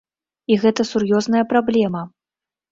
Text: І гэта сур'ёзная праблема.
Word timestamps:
І 0.53 0.57
гэта 0.63 0.81
сур'ёзная 0.93 1.43
праблема. 1.53 2.05